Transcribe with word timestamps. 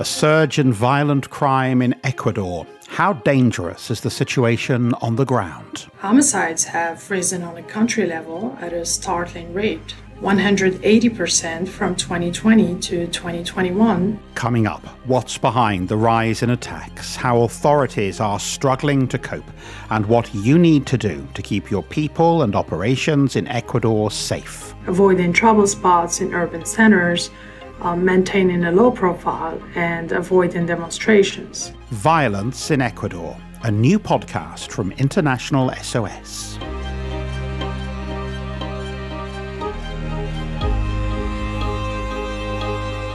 A 0.00 0.04
surge 0.04 0.60
in 0.60 0.72
violent 0.72 1.28
crime 1.28 1.82
in 1.82 1.92
Ecuador. 2.04 2.64
How 2.86 3.14
dangerous 3.14 3.90
is 3.90 4.00
the 4.00 4.10
situation 4.10 4.94
on 5.02 5.16
the 5.16 5.24
ground? 5.24 5.88
Homicides 5.98 6.62
have 6.62 7.10
risen 7.10 7.42
on 7.42 7.56
a 7.56 7.64
country 7.64 8.06
level 8.06 8.56
at 8.60 8.72
a 8.72 8.86
startling 8.86 9.52
rate. 9.52 9.96
180% 10.20 11.66
from 11.66 11.96
2020 11.96 12.78
to 12.78 13.08
2021. 13.08 14.20
Coming 14.36 14.68
up, 14.68 14.86
what's 15.06 15.36
behind 15.36 15.88
the 15.88 15.96
rise 15.96 16.44
in 16.44 16.50
attacks, 16.50 17.16
how 17.16 17.42
authorities 17.42 18.20
are 18.20 18.38
struggling 18.38 19.08
to 19.08 19.18
cope, 19.18 19.50
and 19.90 20.06
what 20.06 20.32
you 20.32 20.58
need 20.58 20.86
to 20.86 20.96
do 20.96 21.26
to 21.34 21.42
keep 21.42 21.72
your 21.72 21.82
people 21.82 22.42
and 22.42 22.54
operations 22.54 23.34
in 23.34 23.48
Ecuador 23.48 24.12
safe. 24.12 24.74
Avoiding 24.86 25.32
trouble 25.32 25.66
spots 25.66 26.20
in 26.20 26.34
urban 26.34 26.64
centers, 26.64 27.30
uh, 27.80 27.96
maintaining 27.96 28.64
a 28.64 28.72
low 28.72 28.90
profile, 28.90 29.60
and 29.74 30.12
avoiding 30.12 30.66
demonstrations. 30.66 31.72
Violence 31.90 32.70
in 32.70 32.80
Ecuador, 32.82 33.36
a 33.62 33.70
new 33.70 33.98
podcast 33.98 34.70
from 34.70 34.92
International 34.92 35.72
SOS. 35.82 36.58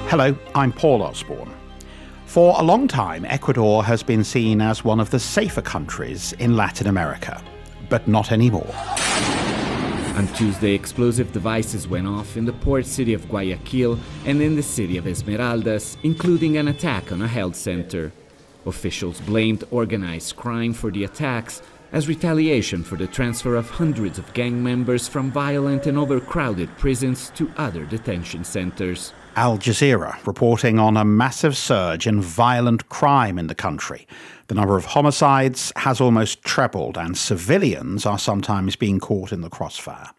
Hello, 0.10 0.36
I'm 0.54 0.72
Paul 0.72 1.02
Osborne. 1.02 1.52
For 2.26 2.56
a 2.60 2.64
long 2.64 2.88
time, 2.88 3.26
Ecuador 3.26 3.84
has 3.84 4.04
been 4.04 4.24
seen 4.24 4.62
as 4.62 4.84
one 4.84 5.00
of 5.00 5.10
the 5.10 5.20
safer 5.20 5.62
countries 5.62 6.34
in 6.34 6.56
Latin 6.56 6.88
America, 6.88 7.42
but 7.90 8.08
not 8.08 8.32
anymore. 8.32 8.74
On 10.16 10.28
Tuesday, 10.28 10.74
explosive 10.74 11.32
devices 11.34 11.88
went 11.88 12.06
off 12.06 12.38
in 12.38 12.46
the 12.46 12.54
port 12.54 12.86
city 12.86 13.16
of 13.16 13.28
Guayaquil 13.30 13.98
and 14.28 14.44
in 14.44 14.56
the 14.56 14.62
city 14.62 14.98
of 14.98 15.06
Esmeraldas, 15.06 15.98
including 16.04 16.56
an 16.56 16.68
attack 16.68 17.12
on 17.12 17.24
a 17.24 17.28
health 17.28 17.56
center. 17.56 18.12
Officials 18.68 19.20
blamed 19.22 19.64
organized 19.72 20.36
crime 20.36 20.72
for 20.72 20.92
the 20.92 21.04
attacks 21.04 21.64
as 21.92 22.08
retaliation 22.08 22.84
for 22.84 22.96
the 22.96 23.08
transfer 23.08 23.56
of 23.56 23.72
hundreds 23.72 24.20
of 24.20 24.32
gang 24.36 24.64
members 24.64 25.08
from 25.08 25.32
violent 25.32 25.88
and 25.88 25.98
overcrowded 25.98 26.70
prisons 26.78 27.32
to 27.32 27.52
other 27.58 27.84
detention 27.84 28.44
centers. 28.44 29.14
Al 29.36 29.58
Jazeera 29.58 30.24
reporting 30.28 30.78
on 30.78 30.96
a 30.96 31.04
massive 31.04 31.58
surge 31.58 32.06
in 32.06 32.22
violent 32.22 32.88
crime 32.90 33.40
in 33.40 33.48
the 33.48 33.56
country. 33.56 34.08
The 34.48 34.54
number 34.54 34.78
of 34.78 34.86
homicides 34.86 35.74
has 35.78 36.00
almost 36.00 36.44
trebled, 36.44 36.98
and 36.98 37.18
civilians 37.18 38.06
are 38.06 38.20
sometimes 38.20 38.76
being 38.76 39.00
caught 39.00 39.32
in 39.32 39.42
the 39.42 39.50
crossfire. 39.50 40.12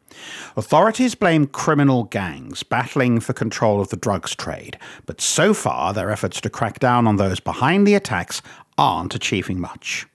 Authorities 0.57 1.15
blame 1.15 1.47
criminal 1.47 2.05
gangs 2.05 2.65
battling 2.65 3.21
for 3.21 3.33
control 3.33 3.81
of 3.81 3.91
the 3.91 3.97
drugs 3.97 4.35
trade, 4.35 4.79
but 5.07 5.21
so 5.21 5.55
far 5.55 5.93
their 5.93 6.11
efforts 6.11 6.41
to 6.41 6.51
crack 6.51 6.81
down 6.81 7.07
on 7.07 7.17
those 7.17 7.39
behind 7.39 7.87
the 7.87 7.95
attacks 7.95 8.43
aren't 8.77 9.15
achieving 9.15 9.61
much. 9.61 10.07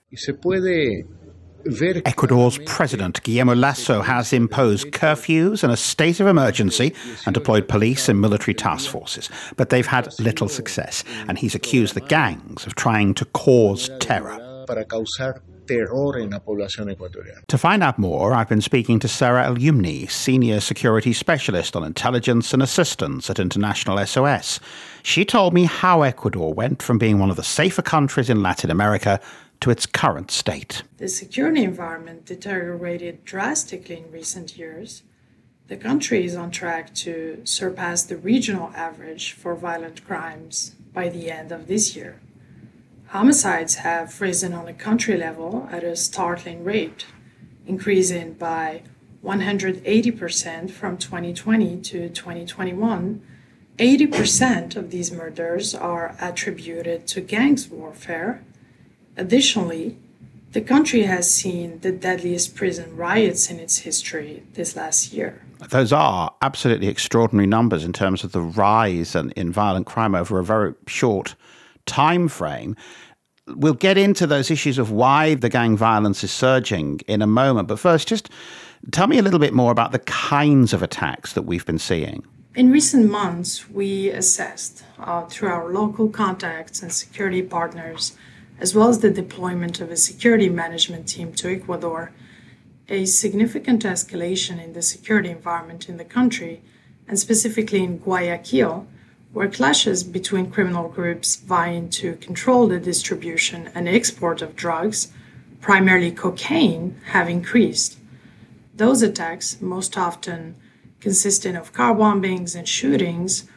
Ecuador's 2.04 2.58
president, 2.66 3.22
Guillermo 3.22 3.54
Lasso, 3.54 4.02
has 4.02 4.32
imposed 4.32 4.88
curfews 4.92 5.62
and 5.62 5.72
a 5.72 5.76
state 5.76 6.20
of 6.20 6.26
emergency 6.26 6.94
and 7.26 7.34
deployed 7.34 7.68
police 7.68 8.08
and 8.08 8.20
military 8.20 8.54
task 8.54 8.90
forces, 8.90 9.28
but 9.56 9.70
they've 9.70 9.86
had 9.86 10.08
little 10.18 10.48
success, 10.48 11.04
and 11.28 11.38
he's 11.38 11.54
accused 11.54 11.94
the 11.94 12.00
gangs 12.00 12.66
of 12.66 12.74
trying 12.74 13.14
to 13.14 13.24
cause 13.26 13.90
terror. 14.00 14.38
To 17.48 17.58
find 17.58 17.82
out 17.82 17.98
more, 17.98 18.34
I've 18.34 18.48
been 18.48 18.60
speaking 18.60 18.98
to 18.98 19.08
Sara 19.08 19.44
Elyoumni, 19.44 20.10
Senior 20.10 20.58
Security 20.58 21.12
Specialist 21.12 21.76
on 21.76 21.84
Intelligence 21.84 22.52
and 22.52 22.60
Assistance 22.60 23.30
at 23.30 23.38
International 23.38 24.04
SOS. 24.04 24.58
She 25.04 25.24
told 25.24 25.54
me 25.54 25.64
how 25.64 26.02
Ecuador 26.02 26.52
went 26.52 26.82
from 26.82 26.98
being 26.98 27.20
one 27.20 27.30
of 27.30 27.36
the 27.36 27.44
safer 27.44 27.82
countries 27.82 28.28
in 28.28 28.42
Latin 28.42 28.70
America 28.70 29.20
to 29.60 29.70
its 29.70 29.86
current 29.86 30.30
state. 30.30 30.82
The 30.96 31.08
security 31.08 31.62
environment 31.62 32.24
deteriorated 32.24 33.24
drastically 33.24 33.98
in 33.98 34.10
recent 34.10 34.56
years. 34.56 35.02
The 35.68 35.76
country 35.76 36.24
is 36.24 36.34
on 36.34 36.50
track 36.50 36.94
to 36.96 37.42
surpass 37.44 38.02
the 38.02 38.16
regional 38.16 38.72
average 38.74 39.32
for 39.32 39.54
violent 39.54 40.04
crimes 40.04 40.74
by 40.92 41.08
the 41.08 41.30
end 41.30 41.52
of 41.52 41.66
this 41.66 41.94
year. 41.94 42.20
Homicides 43.08 43.76
have 43.76 44.20
risen 44.20 44.52
on 44.52 44.68
a 44.68 44.72
country 44.72 45.16
level 45.16 45.68
at 45.70 45.84
a 45.84 45.96
startling 45.96 46.64
rate, 46.64 47.06
increasing 47.66 48.34
by 48.34 48.82
180% 49.24 50.70
from 50.70 50.96
2020 50.96 51.80
to 51.80 52.08
2021. 52.08 53.22
80% 53.78 54.76
of 54.76 54.90
these 54.90 55.12
murders 55.12 55.74
are 55.74 56.16
attributed 56.20 57.06
to 57.08 57.20
gangs 57.20 57.68
warfare, 57.68 58.44
Additionally, 59.20 59.98
the 60.52 60.62
country 60.62 61.02
has 61.02 61.30
seen 61.30 61.78
the 61.80 61.92
deadliest 61.92 62.56
prison 62.56 62.96
riots 62.96 63.50
in 63.50 63.60
its 63.60 63.76
history 63.76 64.42
this 64.54 64.74
last 64.74 65.12
year. 65.12 65.42
Those 65.68 65.92
are 65.92 66.34
absolutely 66.40 66.88
extraordinary 66.88 67.46
numbers 67.46 67.84
in 67.84 67.92
terms 67.92 68.24
of 68.24 68.32
the 68.32 68.40
rise 68.40 69.14
in, 69.14 69.30
in 69.32 69.52
violent 69.52 69.86
crime 69.86 70.14
over 70.14 70.38
a 70.38 70.44
very 70.44 70.72
short 70.86 71.34
time 71.84 72.28
frame. 72.28 72.76
We'll 73.46 73.74
get 73.74 73.98
into 73.98 74.26
those 74.26 74.50
issues 74.50 74.78
of 74.78 74.90
why 74.90 75.34
the 75.34 75.50
gang 75.50 75.76
violence 75.76 76.24
is 76.24 76.30
surging 76.32 77.00
in 77.06 77.20
a 77.20 77.26
moment. 77.26 77.68
But 77.68 77.78
first, 77.78 78.08
just 78.08 78.30
tell 78.90 79.06
me 79.06 79.18
a 79.18 79.22
little 79.22 79.38
bit 79.38 79.52
more 79.52 79.70
about 79.70 79.92
the 79.92 79.98
kinds 79.98 80.72
of 80.72 80.82
attacks 80.82 81.34
that 81.34 81.42
we've 81.42 81.66
been 81.66 81.78
seeing. 81.78 82.24
In 82.54 82.72
recent 82.72 83.10
months, 83.10 83.68
we 83.68 84.08
assessed 84.08 84.82
uh, 84.98 85.26
through 85.26 85.50
our 85.50 85.70
local 85.70 86.08
contacts 86.08 86.82
and 86.82 86.90
security 86.90 87.42
partners 87.42 88.16
as 88.60 88.74
well 88.74 88.88
as 88.88 89.00
the 89.00 89.10
deployment 89.10 89.80
of 89.80 89.90
a 89.90 89.96
security 89.96 90.50
management 90.50 91.08
team 91.08 91.32
to 91.32 91.48
Ecuador, 91.48 92.12
a 92.88 93.06
significant 93.06 93.84
escalation 93.84 94.62
in 94.62 94.74
the 94.74 94.82
security 94.82 95.30
environment 95.30 95.88
in 95.88 95.96
the 95.96 96.04
country, 96.04 96.60
and 97.08 97.18
specifically 97.18 97.82
in 97.82 97.98
Guayaquil, 97.98 98.86
where 99.32 99.48
clashes 99.48 100.04
between 100.04 100.50
criminal 100.50 100.88
groups 100.88 101.36
vying 101.36 101.88
to 101.88 102.14
control 102.16 102.66
the 102.66 102.78
distribution 102.78 103.70
and 103.74 103.88
export 103.88 104.42
of 104.42 104.56
drugs, 104.56 105.12
primarily 105.60 106.10
cocaine, 106.10 107.00
have 107.06 107.28
increased. 107.28 107.98
Those 108.74 109.02
attacks, 109.02 109.60
most 109.60 109.96
often 109.96 110.56
consisting 111.00 111.56
of 111.56 111.72
car 111.72 111.94
bombings 111.94 112.54
and 112.54 112.68
shootings, 112.68 113.48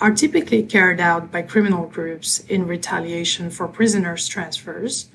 are 0.00 0.12
typically 0.12 0.62
carried 0.62 1.00
out 1.00 1.32
by 1.32 1.40
criminal 1.40 1.86
groups 1.86 2.40
in 2.40 2.66
retaliation 2.66 3.48
for 3.50 3.66
prisoners' 3.66 4.28
transfers 4.28 5.08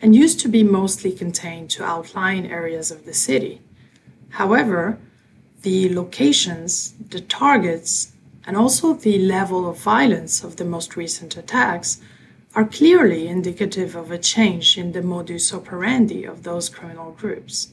and 0.00 0.16
used 0.16 0.40
to 0.40 0.48
be 0.48 0.62
mostly 0.62 1.12
contained 1.12 1.68
to 1.70 1.84
outlying 1.84 2.50
areas 2.50 2.90
of 2.90 3.04
the 3.04 3.12
city. 3.12 3.60
However, 4.30 4.98
the 5.62 5.94
locations, 5.94 6.94
the 7.10 7.20
targets, 7.20 8.12
and 8.46 8.56
also 8.56 8.94
the 8.94 9.18
level 9.18 9.68
of 9.68 9.78
violence 9.78 10.42
of 10.42 10.56
the 10.56 10.64
most 10.64 10.96
recent 10.96 11.36
attacks 11.36 12.00
are 12.54 12.64
clearly 12.64 13.26
indicative 13.28 13.94
of 13.94 14.10
a 14.10 14.18
change 14.18 14.78
in 14.78 14.92
the 14.92 15.02
modus 15.02 15.52
operandi 15.52 16.24
of 16.24 16.42
those 16.42 16.68
criminal 16.68 17.12
groups. 17.12 17.68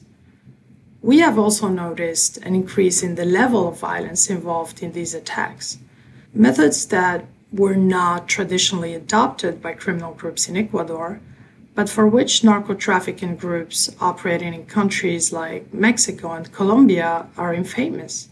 We 1.00 1.18
have 1.18 1.38
also 1.38 1.68
noticed 1.68 2.36
an 2.38 2.54
increase 2.54 3.02
in 3.02 3.14
the 3.14 3.24
level 3.24 3.68
of 3.68 3.78
violence 3.78 4.28
involved 4.30 4.82
in 4.82 4.92
these 4.92 5.14
attacks 5.14 5.78
methods 6.34 6.86
that 6.86 7.24
were 7.52 7.76
not 7.76 8.28
traditionally 8.28 8.94
adopted 8.94 9.60
by 9.60 9.74
criminal 9.74 10.14
groups 10.14 10.48
in 10.48 10.56
Ecuador, 10.56 11.20
but 11.74 11.88
for 11.88 12.06
which 12.06 12.44
narco 12.44 12.74
trafficking 12.74 13.36
groups 13.36 13.94
operating 14.00 14.54
in 14.54 14.66
countries 14.66 15.32
like 15.32 15.72
Mexico 15.72 16.32
and 16.32 16.52
Colombia 16.52 17.26
are 17.36 17.54
infamous. 17.54 18.28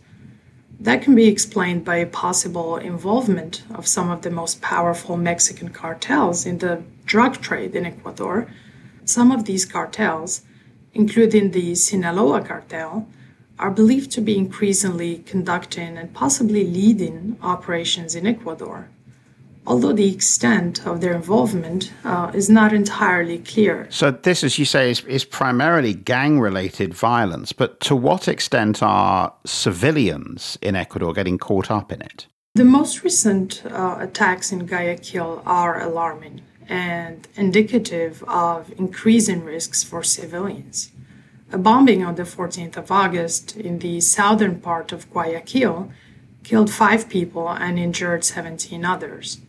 That 0.79 1.03
can 1.03 1.15
be 1.15 1.27
explained 1.27 1.85
by 1.85 1.97
a 1.97 2.07
possible 2.07 2.77
involvement 2.77 3.63
of 3.75 3.87
some 3.87 4.11
of 4.11 4.23
the 4.23 4.31
most 4.31 4.63
powerful 4.63 5.19
Mexican 5.19 5.69
cartels 5.69 6.47
in 6.47 6.59
the 6.59 6.83
drug 7.05 7.43
trade 7.43 7.77
in 7.77 7.85
Ecuador. 7.85 8.51
Some 9.05 9.31
of 9.31 9.45
these 9.45 9.67
cartels, 9.67 10.41
including 10.95 11.51
the 11.51 11.75
Sinaloa 11.75 12.41
cartel, 12.43 13.07
are 13.61 13.71
believed 13.71 14.11
to 14.13 14.21
be 14.21 14.37
increasingly 14.37 15.19
conducting 15.19 15.97
and 15.99 16.13
possibly 16.15 16.65
leading 16.65 17.37
operations 17.43 18.15
in 18.15 18.27
Ecuador, 18.27 18.89
although 19.67 19.93
the 19.93 20.13
extent 20.13 20.87
of 20.87 21.01
their 21.01 21.15
involvement 21.15 21.93
uh, 22.05 22.31
is 22.35 22.49
not 22.49 22.73
entirely 22.73 23.39
clear. 23.39 23.87
So, 23.91 24.11
this, 24.11 24.43
as 24.43 24.59
you 24.59 24.65
say, 24.65 24.91
is, 24.91 25.05
is 25.05 25.25
primarily 25.25 25.93
gang 25.95 26.41
related 26.41 26.95
violence, 26.95 27.53
but 27.53 27.79
to 27.81 27.95
what 27.95 28.27
extent 28.27 28.83
are 28.83 29.35
civilians 29.45 30.59
in 30.63 30.75
Ecuador 30.75 31.13
getting 31.13 31.39
caught 31.39 31.71
up 31.71 31.93
in 31.93 32.01
it? 32.01 32.27
The 32.55 32.65
most 32.65 33.05
recent 33.05 33.63
uh, 33.67 33.99
attacks 34.01 34.51
in 34.51 34.67
Guayaquil 34.67 35.43
are 35.47 35.81
alarming 35.81 36.41
and 36.69 37.29
indicative 37.37 38.25
of 38.27 38.73
increasing 38.79 39.45
risks 39.45 39.85
for 39.85 40.03
civilians. 40.03 40.93
A 41.53 41.59
bombing 41.59 42.05
on 42.05 42.15
the 42.15 42.23
14th 42.23 42.77
of 42.77 42.93
August 42.93 43.57
in 43.57 43.81
the 43.81 44.01
southern 44.01 44.61
part 44.61 44.93
of 44.93 45.11
Guayaquil 45.11 45.91
killed 46.45 46.71
five 46.71 47.09
people 47.09 47.49
and 47.49 47.77
injured 47.77 48.25
17 48.25 48.85
others. 48.85 49.41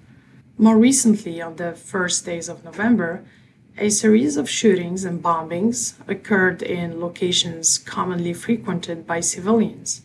More 0.57 0.77
recently, 0.77 1.41
on 1.41 1.57
the 1.57 1.73
first 1.73 2.25
days 2.25 2.49
of 2.49 2.63
November, 2.63 3.23
a 3.77 3.89
series 3.89 4.35
of 4.35 4.49
shootings 4.49 5.05
and 5.05 5.21
bombings 5.21 5.93
occurred 6.07 6.61
in 6.63 6.99
locations 6.99 7.77
commonly 7.77 8.33
frequented 8.33 9.05
by 9.05 9.19
civilians, 9.19 10.01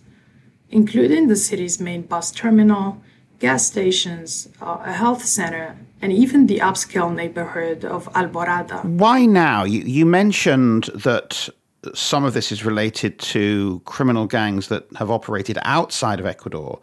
including 0.71 1.29
the 1.29 1.37
city's 1.37 1.81
main 1.81 2.03
bus 2.03 2.31
terminal, 2.31 3.03
gas 3.39 3.67
stations, 3.67 4.49
uh, 4.61 4.79
a 4.85 4.93
health 4.93 5.25
center, 5.25 5.77
and 6.01 6.13
even 6.13 6.47
the 6.47 6.59
upscale 6.59 7.15
neighborhood 7.15 7.85
of 7.85 8.11
Alborada. 8.13 8.85
Why 8.85 9.25
now? 9.25 9.65
You, 9.65 9.81
you 9.81 10.07
mentioned 10.07 10.85
that 10.95 11.49
some 11.95 12.25
of 12.25 12.35
this 12.35 12.53
is 12.53 12.65
related 12.65 13.19
to 13.19 13.81
criminal 13.85 14.27
gangs 14.27 14.69
that 14.69 14.87
have 14.97 15.11
operated 15.11 15.59
outside 15.63 16.21
of 16.21 16.27
Ecuador, 16.27 16.79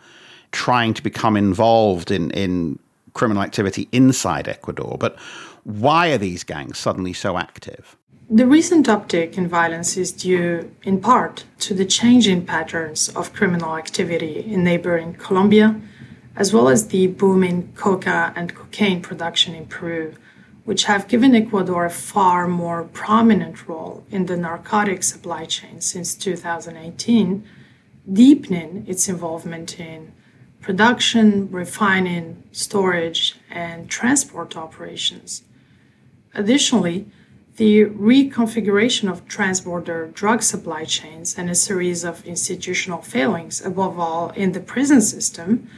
trying 0.51 0.93
to 0.93 1.01
become 1.01 1.35
involved 1.35 2.11
in, 2.11 2.31
in 2.31 2.79
criminal 3.13 3.43
activity 3.43 3.87
inside 3.91 4.47
Ecuador. 4.47 4.97
But 4.99 5.17
why 5.63 6.11
are 6.11 6.17
these 6.17 6.43
gangs 6.43 6.77
suddenly 6.77 7.13
so 7.13 7.37
active? 7.37 7.95
The 8.29 8.47
recent 8.47 8.87
uptick 8.87 9.37
in 9.37 9.47
violence 9.47 9.97
is 9.97 10.11
due, 10.11 10.71
in 10.83 11.01
part, 11.01 11.43
to 11.59 11.73
the 11.73 11.85
changing 11.85 12.45
patterns 12.45 13.09
of 13.09 13.33
criminal 13.33 13.77
activity 13.77 14.39
in 14.39 14.63
neighboring 14.63 15.13
Colombia, 15.15 15.79
as 16.35 16.53
well 16.53 16.69
as 16.69 16.87
the 16.87 17.07
booming 17.07 17.71
coca 17.75 18.33
and 18.35 18.55
cocaine 18.55 19.01
production 19.01 19.53
in 19.53 19.65
Peru, 19.67 20.13
which 20.65 20.85
have 20.85 21.07
given 21.07 21.35
Ecuador 21.35 21.85
a 21.85 21.89
far 21.89 22.47
more 22.47 22.83
prominent 22.83 23.67
role 23.67 24.05
in 24.09 24.25
the 24.27 24.37
narcotic 24.37 25.03
supply 25.03 25.45
chain 25.45 25.81
since 25.81 26.15
2018, 26.15 27.43
deepening 28.11 28.85
its 28.87 29.09
involvement 29.09 29.79
in 29.79 30.11
production, 30.61 31.51
refining, 31.51 32.41
storage, 32.53 33.35
and 33.49 33.89
transport 33.89 34.55
operations. 34.55 35.43
Additionally, 36.33 37.05
the 37.57 37.85
reconfiguration 37.85 39.11
of 39.11 39.27
transborder 39.27 40.11
drug 40.13 40.41
supply 40.41 40.85
chains 40.85 41.37
and 41.37 41.49
a 41.49 41.55
series 41.55 42.03
of 42.03 42.25
institutional 42.25 43.01
failings, 43.01 43.63
above 43.63 43.99
all 43.99 44.29
in 44.31 44.53
the 44.53 44.59
prison 44.59 45.01
system, 45.01 45.69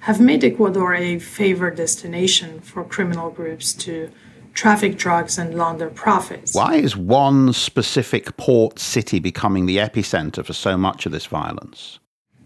have 0.00 0.20
made 0.20 0.42
Ecuador 0.42 0.94
a 0.94 1.18
favored 1.18 1.76
destination 1.76 2.60
for 2.60 2.82
criminal 2.82 3.30
groups 3.30 3.74
to 3.74 4.10
traffic 4.54 4.96
drugs 4.96 5.38
and 5.38 5.54
launder 5.54 5.88
profits. 5.88 6.54
Why 6.54 6.76
is 6.76 6.96
one 6.96 7.52
specific 7.52 8.36
port 8.36 8.78
city 8.78 9.18
becoming 9.18 9.66
the 9.66 9.78
epicenter 9.78 10.44
for 10.44 10.52
so 10.52 10.76
much 10.76 11.06
of 11.06 11.12
this 11.12 11.26
violence? 11.26 11.98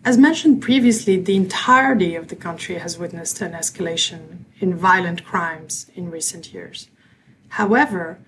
As 0.05 0.19
mentioned 0.19 0.61
previously, 0.61 1.17
the 1.19 1.37
entirety 1.37 2.15
of 2.15 2.29
the 2.29 2.37
country 2.37 2.77
has 2.77 2.99
witnessed 2.99 3.41
an 3.41 3.53
escalation 3.53 4.45
in 4.61 4.77
violent 4.77 5.25
crimes 5.25 5.87
in 5.95 6.11
recent 6.11 6.53
years. 6.53 6.89
However, 7.49 8.19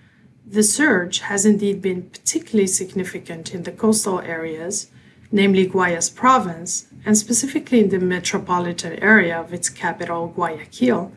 the 0.49 0.63
surge 0.63 1.19
has 1.19 1.45
indeed 1.45 1.81
been 1.81 2.09
particularly 2.09 2.67
significant 2.67 3.53
in 3.53 3.63
the 3.63 3.71
coastal 3.71 4.21
areas, 4.21 4.89
namely 5.31 5.67
Guayas 5.67 6.09
province, 6.09 6.87
and 7.05 7.17
specifically 7.17 7.81
in 7.81 7.89
the 7.89 7.99
metropolitan 7.99 8.93
area 8.93 9.37
of 9.39 9.53
its 9.53 9.69
capital, 9.69 10.29
Guayaquil, 10.29 11.11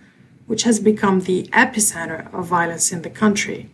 which 0.51 0.65
has 0.65 0.81
become 0.81 1.21
the 1.21 1.45
epicenter 1.53 2.27
of 2.35 2.45
violence 2.45 2.91
in 2.91 3.03
the 3.03 3.09
country. 3.09 3.71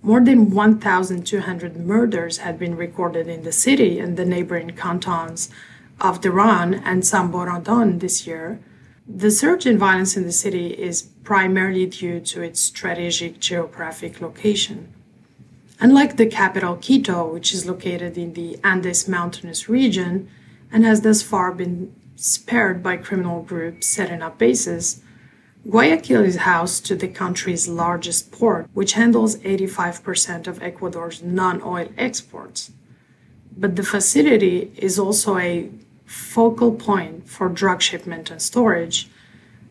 More 0.00 0.24
than 0.24 0.48
1,200 0.48 1.76
murders 1.76 2.38
had 2.38 2.58
been 2.58 2.78
recorded 2.78 3.28
in 3.28 3.42
the 3.42 3.52
city 3.52 3.98
and 3.98 4.16
the 4.16 4.24
neighboring 4.24 4.70
cantons 4.70 5.50
of 6.00 6.22
Duran 6.22 6.72
and 6.72 7.02
Samborondon 7.02 8.00
this 8.00 8.26
year, 8.26 8.58
the 9.06 9.30
surge 9.30 9.66
in 9.66 9.76
violence 9.76 10.16
in 10.16 10.22
the 10.22 10.32
city 10.32 10.68
is 10.68 11.02
primarily 11.24 11.84
due 11.84 12.20
to 12.20 12.40
its 12.40 12.62
strategic 12.62 13.38
geographic 13.38 14.22
location. 14.22 14.94
Unlike 15.78 16.16
the 16.16 16.24
capital 16.24 16.76
Quito, 16.76 17.30
which 17.30 17.52
is 17.52 17.66
located 17.66 18.16
in 18.16 18.32
the 18.32 18.58
Andes 18.64 19.06
mountainous 19.06 19.68
region 19.68 20.30
and 20.72 20.86
has 20.86 21.02
thus 21.02 21.20
far 21.20 21.52
been 21.52 21.94
spared 22.16 22.82
by 22.82 22.96
criminal 22.96 23.42
groups 23.42 23.88
setting 23.88 24.22
up 24.22 24.38
bases, 24.38 25.02
Guayaquil 25.68 26.24
is 26.24 26.36
housed 26.36 26.86
to 26.86 26.96
the 26.96 27.08
country's 27.08 27.68
largest 27.68 28.32
port, 28.32 28.68
which 28.72 28.94
handles 28.94 29.36
85% 29.38 30.46
of 30.46 30.62
Ecuador's 30.62 31.22
non 31.22 31.62
oil 31.62 31.88
exports. 31.96 32.72
But 33.56 33.76
the 33.76 33.84
facility 33.84 34.72
is 34.76 34.98
also 34.98 35.38
a 35.38 35.70
focal 36.04 36.72
point 36.72 37.28
for 37.28 37.48
drug 37.48 37.80
shipment 37.80 38.30
and 38.30 38.42
storage, 38.42 39.08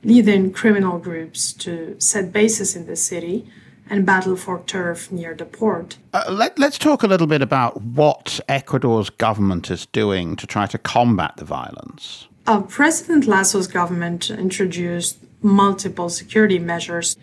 leading 0.04 0.52
criminal 0.52 0.98
groups 0.98 1.54
to 1.54 2.00
set 2.00 2.32
bases 2.32 2.76
in 2.76 2.88
the 2.88 2.96
city 2.96 3.48
and 3.90 4.06
battle 4.06 4.38
for 4.38 4.64
turf 4.66 5.12
near 5.12 5.34
the 5.34 5.46
port. 5.46 5.98
Uh, 6.14 6.24
let, 6.30 6.58
us 6.62 6.78
talk 6.78 7.04
a 7.04 7.08
little 7.08 7.28
bit 7.28 7.42
about 7.42 7.82
what 7.82 8.40
Ecuador's 8.48 9.10
government 9.10 9.70
is 9.70 9.86
doing 9.88 10.38
to 10.38 10.48
try 10.48 10.66
to 10.66 10.78
combat 10.78 11.34
the 11.36 11.44
violence. 11.44 12.28
Uh, 12.48 12.62
President 12.62 13.28
Lasso's 13.28 13.68
government 13.68 14.30
introduced 14.30 15.18
multiple 15.42 16.10
security 16.10 16.60
measures, 16.60 17.18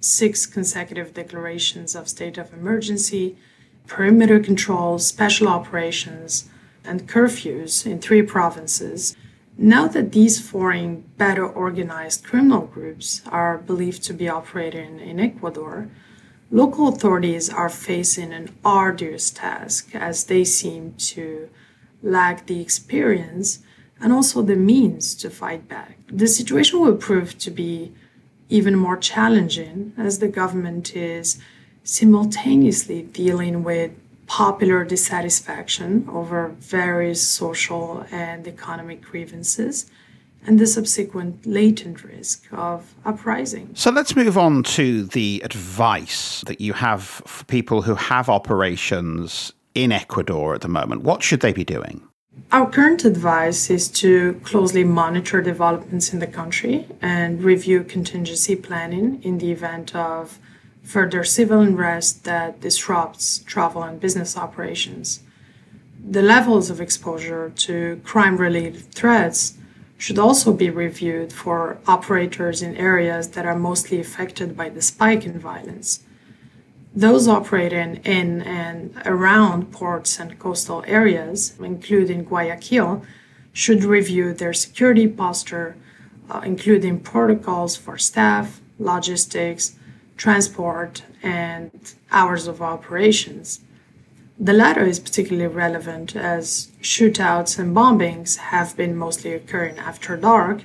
six 0.00 0.46
consecutive 0.46 1.14
declarations 1.14 1.94
of 1.94 2.08
state 2.08 2.38
of 2.38 2.52
emergency, 2.52 3.36
perimeter 3.86 4.38
controls, 4.38 5.06
special 5.06 5.48
operations, 5.48 6.48
and 6.84 7.08
curfews 7.08 7.86
in 7.86 7.98
three 7.98 8.22
provinces. 8.22 9.16
Now 9.56 9.88
that 9.88 10.12
these 10.12 10.40
foreign, 10.40 11.04
better 11.16 11.46
organized 11.46 12.24
criminal 12.24 12.66
groups 12.66 13.22
are 13.26 13.58
believed 13.58 14.04
to 14.04 14.14
be 14.14 14.28
operating 14.28 15.00
in 15.00 15.18
Ecuador, 15.18 15.88
local 16.50 16.88
authorities 16.88 17.50
are 17.50 17.68
facing 17.68 18.32
an 18.32 18.54
arduous 18.64 19.30
task 19.30 19.94
as 19.94 20.24
they 20.24 20.44
seem 20.44 20.94
to 20.98 21.50
lack 22.02 22.46
the 22.46 22.60
experience 22.60 23.58
and 24.00 24.12
also 24.12 24.42
the 24.42 24.56
means 24.56 25.14
to 25.16 25.30
fight 25.30 25.68
back. 25.68 25.98
The 26.08 26.26
situation 26.26 26.80
will 26.80 26.96
prove 26.96 27.38
to 27.38 27.50
be 27.50 27.92
even 28.48 28.76
more 28.76 28.96
challenging 28.96 29.92
as 29.96 30.18
the 30.18 30.28
government 30.28 30.96
is 30.96 31.40
simultaneously 31.84 33.02
dealing 33.02 33.64
with 33.64 33.90
popular 34.26 34.84
dissatisfaction 34.84 36.06
over 36.10 36.48
various 36.60 37.26
social 37.26 38.06
and 38.10 38.46
economic 38.46 39.00
grievances 39.00 39.90
and 40.46 40.58
the 40.58 40.66
subsequent 40.66 41.44
latent 41.46 42.04
risk 42.04 42.46
of 42.52 42.94
uprising. 43.04 43.70
So 43.74 43.90
let's 43.90 44.14
move 44.14 44.38
on 44.38 44.62
to 44.64 45.04
the 45.04 45.42
advice 45.44 46.42
that 46.46 46.60
you 46.60 46.74
have 46.74 47.02
for 47.02 47.44
people 47.46 47.82
who 47.82 47.94
have 47.94 48.28
operations 48.28 49.52
in 49.74 49.92
Ecuador 49.92 50.54
at 50.54 50.60
the 50.60 50.68
moment. 50.68 51.02
What 51.02 51.22
should 51.22 51.40
they 51.40 51.52
be 51.52 51.64
doing? 51.64 52.07
Our 52.50 52.70
current 52.70 53.04
advice 53.04 53.68
is 53.68 53.88
to 54.02 54.40
closely 54.42 54.84
monitor 54.84 55.42
developments 55.42 56.12
in 56.12 56.18
the 56.18 56.26
country 56.26 56.86
and 57.02 57.42
review 57.42 57.84
contingency 57.84 58.56
planning 58.56 59.22
in 59.22 59.38
the 59.38 59.52
event 59.52 59.94
of 59.94 60.38
further 60.82 61.24
civil 61.24 61.60
unrest 61.60 62.24
that 62.24 62.60
disrupts 62.60 63.40
travel 63.40 63.82
and 63.82 64.00
business 64.00 64.36
operations. 64.36 65.20
The 66.02 66.22
levels 66.22 66.70
of 66.70 66.80
exposure 66.80 67.52
to 67.56 68.00
crime 68.04 68.38
related 68.38 68.94
threats 68.94 69.54
should 69.98 70.18
also 70.18 70.52
be 70.52 70.70
reviewed 70.70 71.32
for 71.32 71.78
operators 71.86 72.62
in 72.62 72.76
areas 72.76 73.28
that 73.32 73.44
are 73.44 73.58
mostly 73.58 74.00
affected 74.00 74.56
by 74.56 74.70
the 74.70 74.80
spike 74.80 75.26
in 75.26 75.38
violence. 75.38 76.00
Those 76.94 77.28
operating 77.28 77.96
in 78.04 78.42
and 78.42 78.94
around 79.04 79.72
ports 79.72 80.18
and 80.18 80.38
coastal 80.38 80.82
areas, 80.86 81.54
including 81.60 82.24
Guayaquil, 82.24 83.04
should 83.52 83.84
review 83.84 84.32
their 84.32 84.52
security 84.52 85.06
posture, 85.06 85.76
uh, 86.30 86.40
including 86.44 87.00
protocols 87.00 87.76
for 87.76 87.98
staff, 87.98 88.60
logistics, 88.78 89.76
transport, 90.16 91.02
and 91.22 91.94
hours 92.10 92.46
of 92.46 92.62
operations. 92.62 93.60
The 94.38 94.52
latter 94.52 94.84
is 94.84 95.00
particularly 95.00 95.52
relevant 95.52 96.14
as 96.14 96.70
shootouts 96.80 97.58
and 97.58 97.74
bombings 97.74 98.36
have 98.36 98.76
been 98.76 98.96
mostly 98.96 99.32
occurring 99.32 99.78
after 99.78 100.16
dark, 100.16 100.62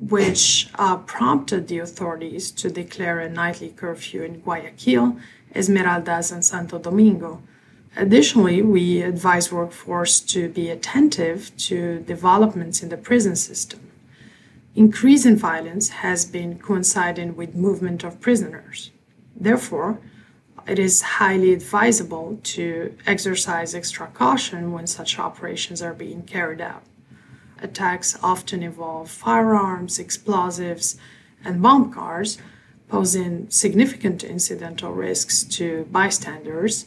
which 0.00 0.68
uh, 0.76 0.96
prompted 0.98 1.68
the 1.68 1.78
authorities 1.78 2.50
to 2.52 2.70
declare 2.70 3.20
a 3.20 3.28
nightly 3.28 3.70
curfew 3.76 4.22
in 4.22 4.40
Guayaquil, 4.40 5.18
Esmeraldas, 5.54 6.32
and 6.32 6.44
Santo 6.44 6.78
Domingo. 6.78 7.42
Additionally, 7.96 8.60
we 8.62 9.02
advise 9.02 9.52
workforce 9.52 10.20
to 10.20 10.48
be 10.48 10.68
attentive 10.68 11.56
to 11.56 12.00
developments 12.00 12.82
in 12.82 12.88
the 12.88 12.96
prison 12.96 13.36
system 13.36 13.80
increase 14.74 15.24
in 15.24 15.36
violence 15.36 15.88
has 15.88 16.24
been 16.24 16.58
coinciding 16.58 17.36
with 17.36 17.54
movement 17.54 18.02
of 18.02 18.20
prisoners. 18.20 18.90
Therefore, 19.36 19.98
it 20.66 20.78
is 20.78 21.02
highly 21.02 21.52
advisable 21.52 22.38
to 22.42 22.96
exercise 23.06 23.74
extra 23.74 24.06
caution 24.08 24.72
when 24.72 24.86
such 24.86 25.18
operations 25.18 25.82
are 25.82 25.94
being 25.94 26.22
carried 26.22 26.60
out. 26.60 26.82
Attacks 27.60 28.18
often 28.22 28.62
involve 28.62 29.10
firearms, 29.10 29.98
explosives, 29.98 30.96
and 31.44 31.62
bomb 31.62 31.92
cars, 31.92 32.38
posing 32.94 33.50
significant 33.50 34.22
incidental 34.22 34.92
risks 34.92 35.42
to 35.42 35.84
bystanders. 35.90 36.86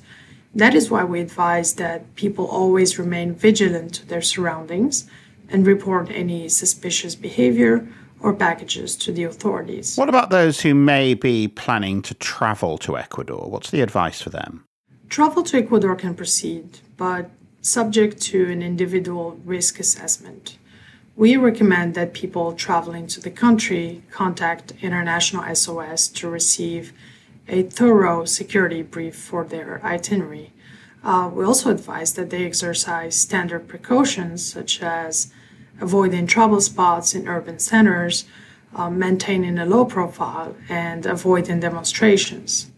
That 0.55 0.73
is 0.73 0.89
why 0.89 1.03
we 1.03 1.19
advise 1.19 1.73
that 1.73 2.15
people 2.15 2.45
always 2.45 2.97
remain 2.97 3.35
vigilant 3.35 3.95
to 3.95 4.05
their 4.07 4.21
surroundings 4.21 5.05
and 5.49 5.67
report 5.67 6.09
any 6.09 6.47
suspicious 6.47 7.13
behavior 7.13 7.85
or 8.21 8.33
packages 8.33 8.95
to 8.95 9.11
the 9.11 9.25
authorities. 9.25 9.97
What 9.97 10.07
about 10.07 10.29
those 10.29 10.61
who 10.61 10.73
may 10.73 11.13
be 11.13 11.49
planning 11.49 12.01
to 12.03 12.13
travel 12.13 12.77
to 12.79 12.97
Ecuador? 12.97 13.49
What's 13.49 13.69
the 13.69 13.81
advice 13.81 14.21
for 14.21 14.29
them? 14.29 14.63
Travel 15.09 15.43
to 15.43 15.57
Ecuador 15.57 15.97
can 15.97 16.15
proceed, 16.15 16.79
but 16.95 17.29
subject 17.61 18.21
to 18.21 18.49
an 18.49 18.63
individual 18.63 19.37
risk 19.43 19.77
assessment. 19.77 20.57
We 21.17 21.35
recommend 21.35 21.95
that 21.95 22.13
people 22.13 22.53
traveling 22.53 23.07
to 23.07 23.19
the 23.19 23.31
country 23.31 24.03
contact 24.11 24.73
International 24.83 25.55
SOS 25.55 26.07
to 26.09 26.29
receive 26.29 26.93
a 27.47 27.63
thorough 27.63 28.25
security 28.25 28.83
brief 28.83 29.15
for 29.15 29.43
their 29.43 29.83
itinerary. 29.83 30.53
Uh, 31.03 31.31
we 31.33 31.43
also 31.43 31.71
advise 31.71 32.13
that 32.13 32.29
they 32.29 32.45
exercise 32.45 33.15
standard 33.15 33.67
precautions 33.67 34.45
such 34.45 34.83
as 34.83 35.33
avoiding 35.81 36.27
trouble 36.27 36.61
spots 36.61 37.15
in 37.15 37.27
urban 37.27 37.57
centers, 37.57 38.25
uh, 38.75 38.91
maintaining 38.91 39.57
a 39.57 39.65
low 39.65 39.85
profile, 39.85 40.55
and 40.69 41.07
avoiding 41.07 41.59
demonstrations. 41.59 42.69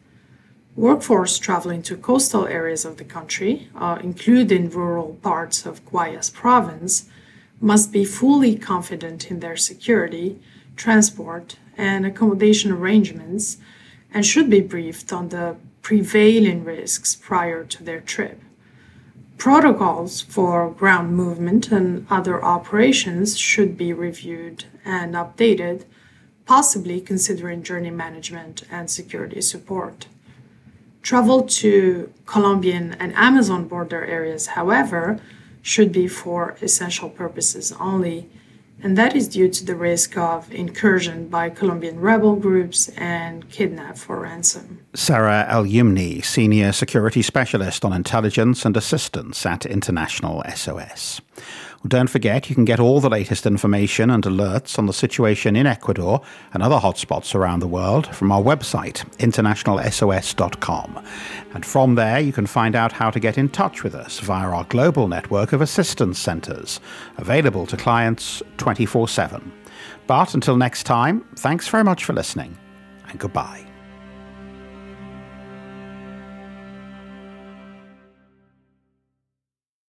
Workforce 0.78 1.40
traveling 1.40 1.82
to 1.82 1.98
coastal 1.98 2.48
areas 2.48 2.86
of 2.86 2.96
the 2.96 3.04
country, 3.04 3.68
uh, 3.76 3.98
including 4.02 4.70
rural 4.70 5.18
parts 5.22 5.66
of 5.66 5.84
Guayas 5.84 6.34
province, 6.34 7.10
must 7.62 7.92
be 7.92 8.06
fully 8.06 8.56
confident 8.56 9.30
in 9.30 9.40
their 9.40 9.58
security, 9.58 10.40
transport, 10.76 11.58
and 11.78 12.06
accommodation 12.06 12.72
arrangements, 12.72 13.58
and 14.14 14.26
should 14.26 14.50
be 14.50 14.62
briefed 14.62 15.12
on 15.14 15.30
the 15.30 15.56
prevailing 15.82 16.64
risks 16.64 17.16
prior 17.16 17.64
to 17.64 17.84
their 17.84 18.02
trip. 18.02 18.42
Protocols 19.38 20.22
for 20.22 20.70
ground 20.70 21.16
movement 21.16 21.72
and 21.72 22.06
other 22.10 22.44
operations 22.44 23.38
should 23.38 23.78
be 23.78 23.94
reviewed 23.94 24.66
and 24.84 25.14
updated, 25.14 25.86
possibly 26.46 27.00
considering 27.00 27.64
journey 27.64 27.92
management 27.92 28.64
and 28.70 28.90
security 28.90 29.40
support. 29.42 30.08
Travel 31.02 31.44
to 31.44 32.12
Colombian 32.26 32.96
and 33.00 33.16
Amazon 33.16 33.68
border 33.68 34.04
areas, 34.04 34.48
however, 34.48 35.20
should 35.62 35.92
be 35.92 36.08
for 36.08 36.56
essential 36.62 37.10
purposes 37.10 37.74
only 37.80 38.30
and 38.82 38.98
that 38.98 39.16
is 39.16 39.28
due 39.28 39.50
to 39.50 39.66
the 39.66 39.76
risk 39.76 40.18
of 40.18 40.54
incursion 40.54 41.28
by 41.28 41.50
Colombian 41.50 42.00
rebel 42.00 42.36
groups 42.36 42.88
and 42.90 43.50
kidnap 43.50 43.98
for 43.98 44.22
ransom. 44.22 44.80
Sara 44.94 45.46
Elyoumni, 45.50 46.24
Senior 46.24 46.72
Security 46.72 47.22
Specialist 47.22 47.84
on 47.84 47.92
Intelligence 47.92 48.66
and 48.66 48.78
Assistance 48.78 49.46
at 49.46 49.66
International 49.66 50.44
SOS. 50.56 51.20
Well, 51.82 51.88
don't 51.88 52.10
forget, 52.10 52.50
you 52.50 52.56
can 52.56 52.66
get 52.66 52.82
all 52.82 53.00
the 53.00 53.10
latest 53.10 53.46
information 53.46 54.10
and 54.10 54.22
alerts 54.26 54.78
on 54.78 54.86
the 54.86 54.92
situation 54.92 55.56
in 55.56 55.66
Ecuador 55.66 56.22
and 56.54 56.62
other 56.62 56.78
hotspots 56.78 57.34
around 57.34 57.62
the 57.62 57.68
world 57.68 58.14
from 58.14 58.34
our 58.34 58.42
website, 58.42 59.06
internationalsos.com. 59.18 61.06
And 61.54 61.66
from 61.66 61.96
there, 61.96 62.20
you 62.20 62.34
can 62.34 62.48
find 62.48 62.76
out 62.76 62.92
how 62.92 63.10
to 63.10 63.20
get 63.20 63.38
in 63.38 63.48
touch 63.48 63.84
with 63.84 63.96
us 63.96 64.20
via 64.20 64.50
our 64.50 64.66
global 64.66 65.08
network 65.08 65.54
of 65.54 65.62
assistance 65.62 66.20
centres, 66.20 66.82
available 67.18 67.66
to 67.68 67.78
clients 67.78 68.44
24 68.58 69.08
7. 69.08 69.54
But 70.06 70.34
until 70.34 70.58
next 70.58 70.84
time, 70.84 71.24
thanks 71.38 71.70
very 71.70 71.86
much 71.86 72.04
for 72.04 72.12
listening, 72.12 72.58
and 73.08 73.18
goodbye. 73.18 73.69